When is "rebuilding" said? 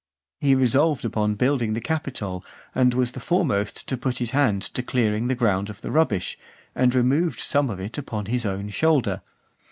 1.33-1.73